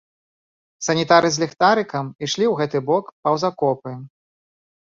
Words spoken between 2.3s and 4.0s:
ў гэты бок паўз акопы.